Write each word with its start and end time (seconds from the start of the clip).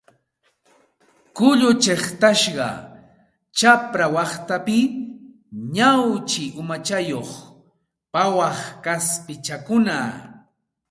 Kullu 1.37 1.69
chiqtasqa, 1.83 2.67
chapra 3.57 4.05
waqtaypi 4.15 4.79
ñawchi 5.75 6.43
umachayuq 6.61 7.29
pawaq 8.13 8.57
kaspichakuna 8.83 9.97